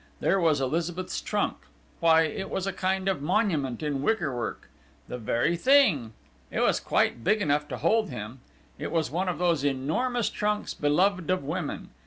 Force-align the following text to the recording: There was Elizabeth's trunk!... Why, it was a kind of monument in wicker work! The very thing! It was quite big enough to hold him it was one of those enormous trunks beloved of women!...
There 0.19 0.39
was 0.39 0.59
Elizabeth's 0.59 1.21
trunk!... 1.21 1.57
Why, 1.99 2.23
it 2.23 2.49
was 2.49 2.65
a 2.65 2.73
kind 2.73 3.07
of 3.07 3.21
monument 3.21 3.83
in 3.83 4.01
wicker 4.01 4.35
work! 4.35 4.67
The 5.07 5.19
very 5.19 5.55
thing! 5.55 6.13
It 6.49 6.61
was 6.61 6.79
quite 6.79 7.23
big 7.23 7.39
enough 7.39 7.67
to 7.67 7.77
hold 7.77 8.09
him 8.09 8.39
it 8.79 8.91
was 8.91 9.11
one 9.11 9.29
of 9.29 9.37
those 9.37 9.63
enormous 9.63 10.31
trunks 10.31 10.73
beloved 10.73 11.29
of 11.29 11.43
women!... 11.43 11.91